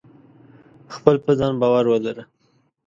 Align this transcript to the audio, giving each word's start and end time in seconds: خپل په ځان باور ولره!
خپل 0.95 1.15
په 1.25 1.31
ځان 1.39 1.53
باور 1.61 1.85
ولره! 1.89 2.23